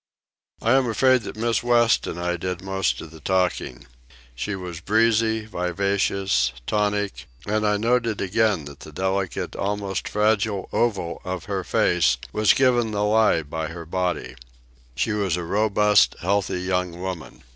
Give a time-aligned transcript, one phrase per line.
[0.63, 3.85] I am afraid that Miss West and I did most of the talking.
[4.33, 11.21] She was breezy, vivacious, tonic, and I noted again that the delicate, almost fragile oval
[11.23, 14.33] of her face was given the lie by her body.
[14.95, 17.43] She was a robust, healthy young woman.